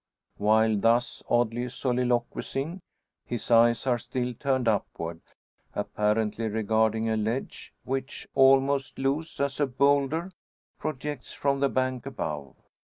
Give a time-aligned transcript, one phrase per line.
[0.37, 2.79] While thus oddly soliloquising,
[3.23, 5.21] his eyes are still turned upward,
[5.75, 10.31] apparently regarding a ledge which, almost loose as a boulder,
[10.79, 12.55] projects from the bank above.